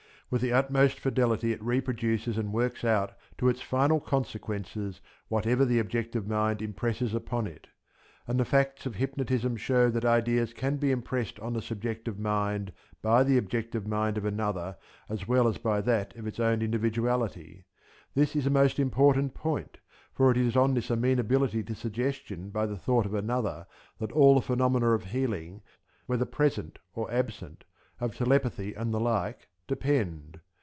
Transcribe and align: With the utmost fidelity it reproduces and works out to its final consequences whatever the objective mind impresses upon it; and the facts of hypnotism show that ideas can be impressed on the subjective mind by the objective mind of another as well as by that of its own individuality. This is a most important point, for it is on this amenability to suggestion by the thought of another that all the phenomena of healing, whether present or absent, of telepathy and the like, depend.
With 0.31 0.39
the 0.39 0.53
utmost 0.53 1.01
fidelity 1.01 1.51
it 1.51 1.61
reproduces 1.61 2.37
and 2.37 2.53
works 2.53 2.85
out 2.85 3.11
to 3.37 3.49
its 3.49 3.59
final 3.59 3.99
consequences 3.99 5.01
whatever 5.27 5.65
the 5.65 5.77
objective 5.77 6.25
mind 6.25 6.61
impresses 6.61 7.13
upon 7.13 7.47
it; 7.47 7.67
and 8.25 8.39
the 8.39 8.45
facts 8.45 8.85
of 8.85 8.95
hypnotism 8.95 9.57
show 9.57 9.89
that 9.89 10.05
ideas 10.05 10.53
can 10.53 10.77
be 10.77 10.89
impressed 10.89 11.37
on 11.41 11.51
the 11.51 11.61
subjective 11.61 12.17
mind 12.17 12.71
by 13.01 13.23
the 13.25 13.37
objective 13.37 13.85
mind 13.85 14.17
of 14.17 14.23
another 14.23 14.77
as 15.09 15.27
well 15.27 15.49
as 15.49 15.57
by 15.57 15.81
that 15.81 16.15
of 16.15 16.25
its 16.25 16.39
own 16.39 16.61
individuality. 16.61 17.65
This 18.15 18.33
is 18.33 18.45
a 18.45 18.49
most 18.49 18.79
important 18.79 19.33
point, 19.33 19.79
for 20.13 20.31
it 20.31 20.37
is 20.37 20.55
on 20.55 20.75
this 20.75 20.89
amenability 20.89 21.61
to 21.63 21.75
suggestion 21.75 22.51
by 22.51 22.65
the 22.67 22.77
thought 22.77 23.05
of 23.05 23.13
another 23.13 23.67
that 23.99 24.13
all 24.13 24.35
the 24.35 24.41
phenomena 24.41 24.91
of 24.91 25.03
healing, 25.11 25.61
whether 26.05 26.23
present 26.23 26.79
or 26.93 27.11
absent, 27.11 27.65
of 27.99 28.15
telepathy 28.15 28.73
and 28.73 28.93
the 28.93 28.99
like, 29.01 29.49
depend. 29.67 30.37